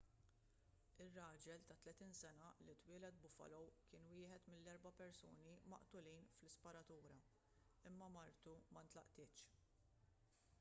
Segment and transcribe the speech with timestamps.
[1.03, 3.59] ir-raġel ta' 30 sena li twieled buffalo
[3.91, 7.13] kien wieħed mill-erba' persuni maqtulin fl-isparatura
[7.93, 9.47] imma martu ma nlaqtitx